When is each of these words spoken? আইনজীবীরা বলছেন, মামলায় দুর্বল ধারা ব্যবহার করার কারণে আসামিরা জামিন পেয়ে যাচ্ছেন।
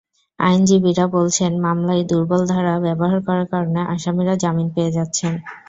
আইনজীবীরা 0.39 1.05
বলছেন, 1.15 1.51
মামলায় 1.65 2.03
দুর্বল 2.09 2.41
ধারা 2.51 2.73
ব্যবহার 2.85 3.19
করার 3.27 3.47
কারণে 3.53 3.81
আসামিরা 3.93 4.33
জামিন 4.43 4.67
পেয়ে 4.75 4.95
যাচ্ছেন। 4.97 5.33